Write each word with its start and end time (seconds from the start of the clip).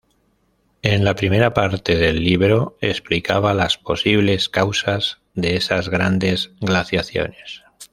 En 0.81 1.05
la 1.05 1.13
primera 1.13 1.53
parte 1.53 1.95
del 1.95 2.23
libro 2.23 2.75
explicaba 2.81 3.53
las 3.53 3.77
posibles 3.77 4.49
causas 4.49 5.21
de 5.35 5.55
esas 5.55 5.89
grandes 5.89 6.49
glaciaciones. 6.59 7.61